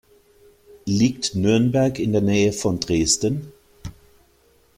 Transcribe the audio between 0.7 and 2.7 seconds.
Liegt Nürnberg in der Nähe